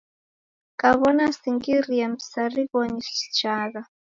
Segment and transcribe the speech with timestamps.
[0.79, 3.81] Kaw'ona singirie msarighoni, sichagha